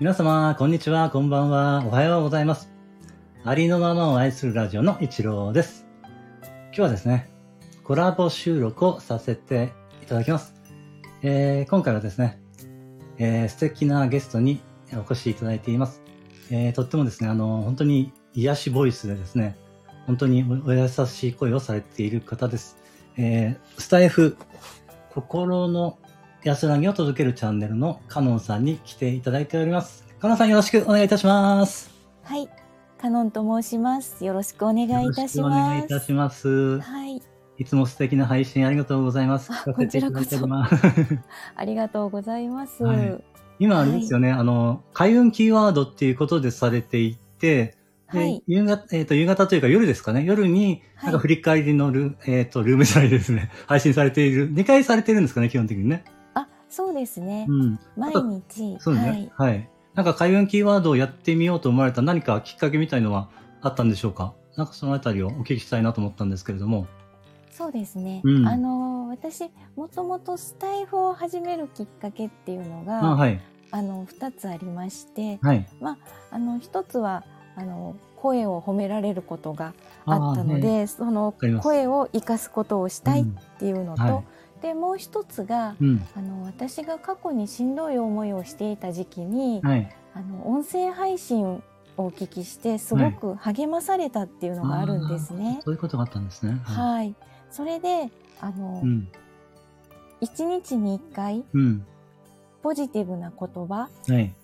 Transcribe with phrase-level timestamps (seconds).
[0.00, 2.68] 皆様、こんにちは、こんばんは、おはようございます。
[3.44, 5.86] ありのままを愛するラジオの一郎です。
[6.42, 7.30] 今日はですね、
[7.84, 9.72] コラボ収録をさせて
[10.02, 10.54] いただきます。
[11.22, 12.40] えー今回はですね、
[13.18, 14.60] えー素敵なゲストに
[14.94, 16.02] お越しいただいています。
[16.50, 19.56] えーとってもですね、あの、本当に癒しボイスでですね、
[20.06, 22.78] 本当にお優しい声をされている方です。
[23.16, 24.36] えースタイフ、
[25.10, 25.98] 心の
[26.44, 30.04] 安らぎを届けるチャンネルのカノンさんに来ていただいております。
[30.20, 31.90] カノンさんよろしくお願いいたします。
[32.22, 32.50] はい、
[33.00, 34.22] カノンと申します。
[34.22, 35.86] よろしくお願いいたしよろくお願います。
[35.86, 36.80] いたします。
[36.80, 37.22] はい、
[37.56, 39.50] いつも素敵な配信ありがとうございます。
[39.52, 40.74] あ聞かせていただいております。
[41.56, 42.84] ありがとうございます。
[42.84, 43.24] はい
[43.58, 47.76] 今あれですよね、あの、開運キーワードっていうことでされていて、
[48.12, 50.24] ではい夕方、えっ、と、夕方というか夜ですかね。
[50.24, 53.50] 夜に、はいなんか振り返りのル、えっ、と、ルームじゃないですね。
[53.66, 54.52] 配信されている。
[54.52, 56.04] 2回されてるんですかね、基本的にね。
[56.74, 57.46] あ、そうですね。
[57.48, 57.78] うん。
[57.96, 59.30] 毎日、そうね。
[59.36, 59.68] はい。
[59.94, 63.28] なんか開運キーワードをやってみようと思われた何かきっかけみたいのは
[63.62, 64.34] あったんでしょうか？
[64.56, 66.88] なんかそのあたりをお聞きしたいなと思ったんですけれども。
[67.52, 68.20] そうですね。
[68.24, 69.44] うんあの私
[69.76, 73.40] もともとスタイフを始めるきっかけっていうのが、あはい。
[73.70, 75.66] あの二つありまして、はい。
[76.30, 79.74] あの一つはあの声を褒められることが
[80.06, 83.24] あったので、その声を生かすことをしたいっ
[83.58, 84.24] ていうのと、はい
[84.62, 86.06] でもう一つがうん。
[86.16, 89.94] あの私が過去にしんどい思いをしていた時期に、はい。
[90.14, 91.62] あの音声配信を
[91.96, 95.60] お聞きしてすごく励まされたっていうのがあるんですね。
[95.64, 96.52] そういうことがあったんですね。
[96.52, 96.56] い。
[96.64, 97.14] はい、
[97.50, 99.08] それであの、うん。
[100.20, 101.86] 一日に一回うん。
[102.62, 104.34] ポジティブな言葉はい。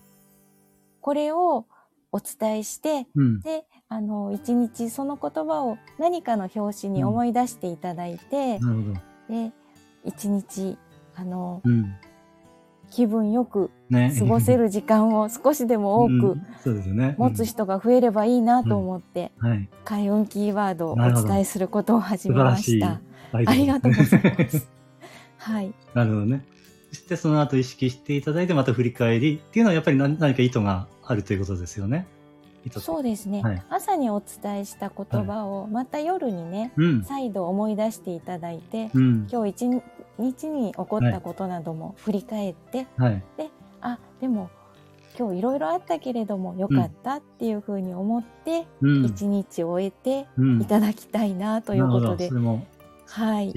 [1.01, 1.67] これを
[2.13, 3.41] お伝えしてうん。
[3.41, 9.01] であの一日その言葉を何かの表紙に思い出していただいて、なるほど。
[9.29, 9.53] で
[10.05, 10.79] 一日
[11.17, 11.95] あのうん。
[12.91, 14.13] 気分よくね。
[14.19, 16.37] 過ごせる時間を少しでも多く。
[17.17, 19.31] 持つ人が増えればいいなと思って。
[19.85, 23.01] 開運キーワードをお伝えすることを始素めました。
[23.33, 24.67] ありがとうございます。
[25.39, 25.73] はい。
[25.95, 26.45] なるほどね。
[26.91, 32.07] そしてその後意識していただいてまた振り返りっていうのはやっぱり何何か意図があるということですよね。
[32.79, 37.05] そうですね、はい朝にお伝えした言葉をまた夜にね、うん。
[37.05, 39.29] 再度思い出していただいて、うん。
[39.31, 39.83] 今日一
[40.19, 43.23] 日に起こったことなども振り返って、はい。
[43.81, 44.51] あ、でも
[45.19, 49.05] 今日いろいろあったけれどもよかったっていうふうに思って、うん。
[49.07, 52.31] 一日終えてうんいただきたいなということで、
[53.07, 53.53] はい。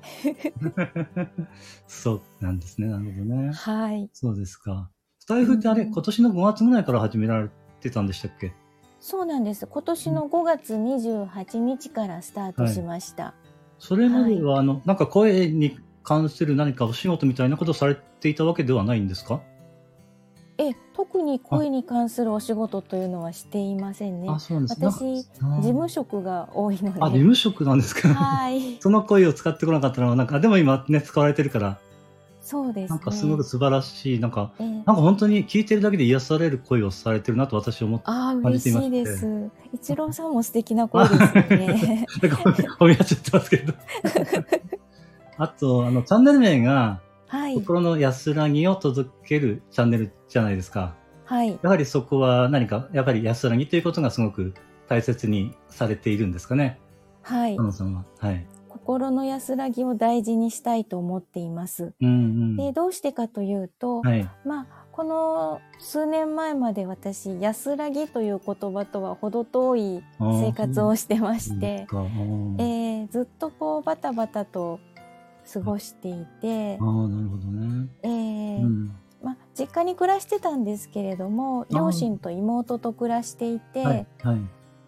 [1.86, 2.88] そうなんですね。
[2.88, 3.52] なるほどね。
[3.52, 4.10] はい。
[4.12, 4.90] そうですか。
[5.18, 7.48] スタイフってあれ、うん今年の5月ぐらいから始められ
[7.80, 8.52] てたんでしたっけ？
[9.00, 9.66] そうなんです。
[9.66, 13.34] 今年の5月28日からスタートしました。
[13.78, 19.40] それまでは、あの、なんか声に関する何かお仕事みたいなことをされていたわけではないんですか？
[20.58, 24.28] え、特に声に関するお仕事というのはしていませんね。
[24.28, 25.28] あ、そうなんです私、事
[25.62, 27.00] 務職が多いので。
[27.00, 28.08] あ、事務職なんですか？
[28.08, 28.76] はい。
[28.82, 31.78] その声を使ってこなかったのは、なんか、でも今ね、使われてるから、
[32.50, 32.88] そうですね。
[32.88, 39.50] なんかすごく素晴らしい、なんか、ええなんか本当に聞いてるだけで癒される声をされてるなと私は思って、ああ、感嬉しじていましていです。
[39.72, 42.06] 一郎さんも素敵な声ですよね。
[42.22, 42.36] なんか
[42.80, 43.72] 褒め合っちゃってますけど。
[45.38, 47.54] あと、あの、チャンネル名が、はい。
[47.54, 50.96] 心の安らぎを届けるチャンネルじゃないですか。
[51.26, 51.56] はい。
[51.62, 54.54] やはりそこは何か、やっぱり安らぎということがすごく
[54.88, 56.80] 大切にされているんですかね。
[57.22, 58.04] はいは。
[58.18, 58.46] はい。
[58.90, 61.92] 心の安らぎを大事にしたいと思っています。
[62.00, 62.56] うんうん。
[62.56, 64.28] で、どうしてかというと、はい。
[64.44, 71.86] まあ、この数年前まで私、安らぎという言葉とは程遠い生活をしてまして、
[72.58, 74.78] えーずっとこうバタバタと
[75.52, 77.88] 過ごしていてあ、あ、なるほどね。
[78.02, 78.96] えーうん。
[79.22, 84.06] まあ、実家に暮らしてたんですけれども両親と妹と暮らしていて、はい。
[84.22, 84.40] はい。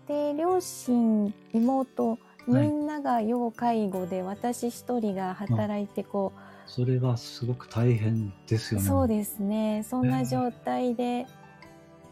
[0.09, 6.33] で両親妹みはいんなが要介護で、私一人が働いてこ
[6.67, 8.89] それはすごく大変ですう、よね。
[8.89, 11.27] そうですねそんな状態で、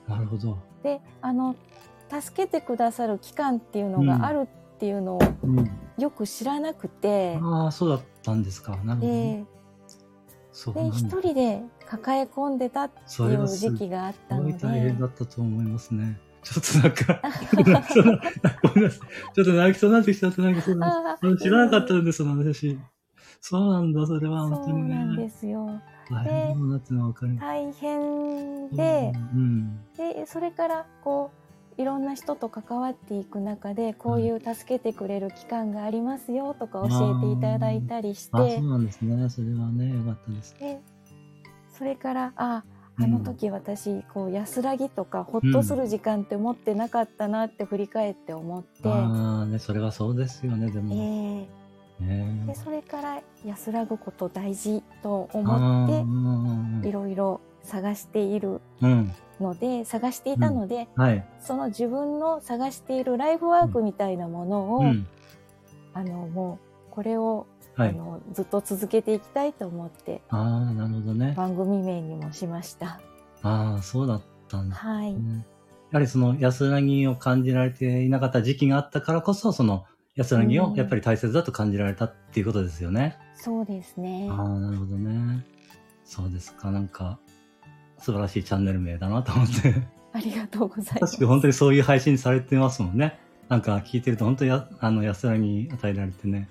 [0.09, 0.59] なるほど。
[0.83, 1.57] であの
[2.11, 5.71] 助けてくださる機関っていうのがあるっていうのをうん。
[5.99, 8.77] よく知らなくて、ああ、そうだったんですか。
[8.79, 9.45] なるほどね。
[10.75, 16.19] で一人で抱え込んでたっていう時期があったのですごい大変だったと思いますね。
[16.43, 17.21] ちょっとなんか、
[18.63, 19.35] ごめんなさい。
[19.35, 22.79] ちょっと泣きそうになってきちゃって、なんかその、ああの知らなかったんです、その話。
[23.41, 25.31] そうなんだ、それは本当そうになんでね。
[25.31, 27.37] すよ大変だなってのはわかる。
[27.39, 29.81] 大変でうん。
[29.97, 31.31] でそれからこ
[31.79, 39.29] ういろんな人と関わっていく中でこういう助けてくれる機関がありますよとか教えていただいたりしあ、てそうなんですね。
[39.31, 40.55] それはね、よかったです。
[40.59, 40.81] で
[41.79, 42.65] それからあ
[43.03, 50.95] あの時私こう安らぎとかほっとする時間って持ってなかったなって振り返って思って、ああ、ね、それはそうですよね、でえも。
[50.95, 51.47] ー
[52.01, 59.13] ねでそれから安らぐこと大事と思ってうんいろいろ探しているうん。
[59.41, 61.25] ので探していたので、はい。
[61.41, 65.07] その自分の探しているライフワークみたいなものを、うん。
[65.95, 66.59] あのも
[66.91, 67.89] うこれを、はい。
[67.91, 71.35] あのずっと続けていきたいと思ってああ、なるほどね。
[71.37, 73.01] 番組名にもしました。
[73.43, 75.47] ああ、そうだったんですはい、ね。
[75.91, 79.85] やはりその安らぎを感じられていなかった時期があったからこそ、その
[80.15, 83.19] 安らぎをやっぱり大切だと感じられたっていうことですよね。
[83.35, 84.29] そうですね。
[84.31, 85.45] ああ、なるほどね。
[86.05, 86.71] そうですか。
[86.71, 87.19] なんか、
[87.99, 89.75] 素晴らしいチャンネル名だなと思って。
[90.13, 91.13] ありがとうございます。
[91.13, 93.19] 確かに本当にそういう配信されてますもんね。
[93.49, 96.49] なんか聞いてると本当にやあの安らぎ与えられてね、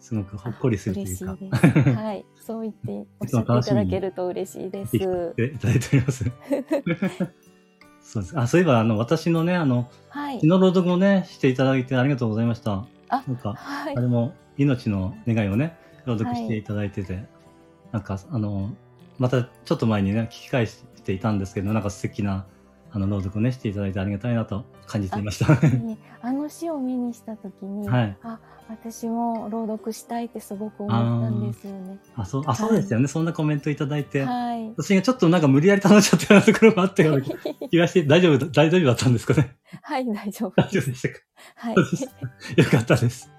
[0.00, 1.36] すごくほっこりするというか、
[1.90, 1.94] い。
[1.94, 4.96] はい、そう言っておっしゃっていただけると嬉しいです。
[4.96, 6.24] 聞いただいております。
[8.00, 8.38] そうです。
[8.38, 10.48] あ、そういえば、あの、私のね、あの、はい昨日。
[10.48, 12.86] 朗読をね、していただいてありがとうございました。
[13.10, 14.00] あなんか、はいあ。
[14.00, 17.24] れも命の願いをね、朗読していただいてて、
[17.92, 18.74] なんか、あの、
[19.18, 22.46] またちょっと前にね、聞き返していたんですけど、なんか素敵な、
[22.90, 25.54] あの、朗読をね、していただいてありがたいなと感じていました。
[25.68, 31.98] ねあの詩を目にしたときに、はいあ、私も朗読したいってすごく思ったんですよね。
[32.16, 33.08] あ、そう、あ、そうですよね。
[33.08, 34.68] そんなコメントいただいて、はい。
[34.76, 37.24] 私がちょっっとなんか無理やり頼んじゃったようなところもあったような
[37.68, 39.56] 気がして、 大丈夫、大丈夫だったんですかね？
[39.82, 41.20] はい、大丈夫大丈夫でしたか？
[41.56, 41.74] はい
[42.56, 43.30] よかったです。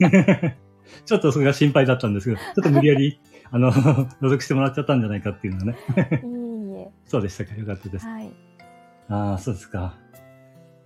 [1.06, 3.20] ちょっとそれが心配だったんですけど、ちょっと無理やり、
[3.50, 5.76] あの、 朗読してもらっちゃったんじゃないかっていうのはね。
[5.96, 6.90] いいえ。
[7.04, 7.54] そうでしたか。
[7.54, 8.06] よかったです。
[8.06, 8.32] はい。
[9.08, 9.94] ああ、そうですか。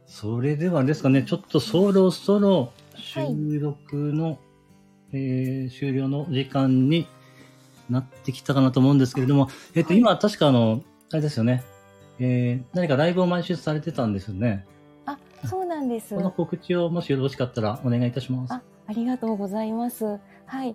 [0.06, 4.38] それではですかね、ちょっとそろそろ収録の、
[5.12, 7.06] えー終了の時間に
[7.88, 10.82] なってきたかなと思うんですけれども、えっ、と、はい今確かあの、
[11.12, 11.62] あれですよね、
[12.18, 14.66] えー何かライブを毎週されてたんですよね。
[15.06, 16.14] あ、そうなんです。
[16.14, 18.52] この告知をもしよろしかったらお願いいたします。
[18.52, 20.18] あ、ありがとうございます。
[20.46, 20.74] はい。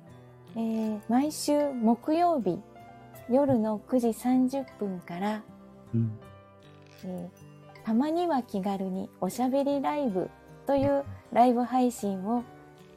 [0.56, 2.60] えー毎週木曜日
[3.30, 5.44] 夜の9時30分から、
[5.94, 6.12] うん
[7.06, 7.54] えー
[7.86, 10.30] たまには気軽におしゃべりライブ
[10.66, 11.04] という
[11.34, 12.44] ライブ配信を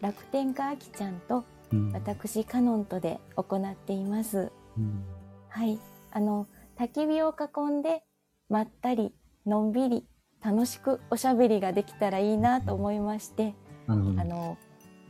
[0.00, 4.52] 楽天家あきちゃんとうん私カノンとで行っています。
[4.78, 5.04] うん
[5.48, 5.78] はい。
[6.12, 6.46] あの、
[6.78, 8.02] 焚き火を囲んで
[8.50, 9.14] まったり
[9.46, 10.04] のんびり
[10.44, 13.54] 楽しくおしゃべりができたらいいなと思いまして、
[13.86, 14.20] なるほど。
[14.20, 14.58] あの、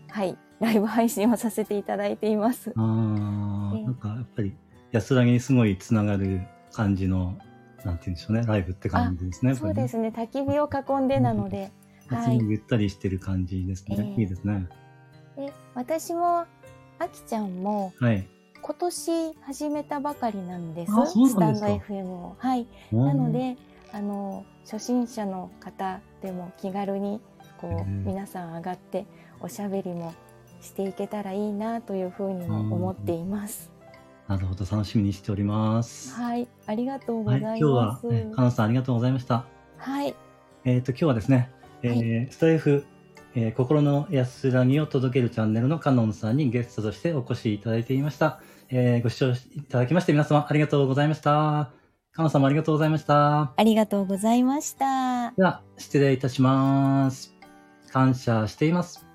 [0.08, 2.72] はい、ライブ配信をさせていただいています。
[2.76, 4.54] ああ、ええなんかやっぱり
[4.92, 6.40] 安らぎにすごいつながる
[6.72, 7.36] 感じの、
[7.86, 9.54] なんて言うんでしょうね、ライブって感じですね。。
[9.54, 11.70] そうですすね、焚き火を囲んでなので、
[12.08, 13.96] はいゆったりしてる感じですね。
[13.98, 14.68] ええいいですね。
[15.36, 16.46] で私も
[16.98, 18.28] あきちゃんもはい。
[18.62, 20.92] 今年始めたばかりなんです。
[20.92, 22.36] スタンド FM を。
[22.38, 22.66] はい。
[22.90, 23.56] なので、
[23.92, 27.20] あの、初心者の方でも気軽に、
[27.58, 29.06] こう、うん皆さん上がって
[29.40, 30.14] おしゃべりも
[30.60, 33.75] していけたらいいなというふうにも思っています。
[34.28, 36.12] なるほど、楽しみにしております。
[36.14, 36.48] はい。
[36.66, 38.08] ありがとうごはい、ざい今日はま、す。
[38.10, 39.44] えかなさんありがとうございました。
[39.78, 40.14] はい。
[40.64, 41.50] えっ、と、今日はですね、
[41.82, 42.84] えースタイフ、
[43.36, 48.40] えー心の安らぎを届けるチャンネルのカノンさんにゲストとしてお越しいただいていました。
[48.68, 51.70] えーご視聴いただきまして皆様ありがとうございました。
[52.12, 53.52] カノンさんもありがとうございました。
[53.56, 55.32] ありがとうございました。
[55.36, 57.34] では、失礼いたします。
[57.92, 59.05] 感謝しています。